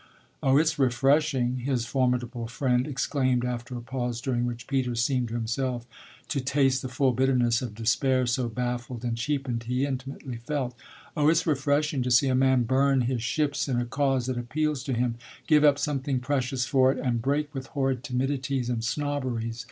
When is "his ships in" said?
13.01-13.79